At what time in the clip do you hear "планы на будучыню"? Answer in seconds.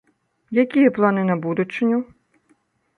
0.97-2.03